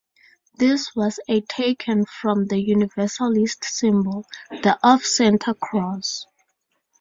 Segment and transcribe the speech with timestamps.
[0.55, 6.25] This was a taken from the Universalist symbol, the Off-Center Cross.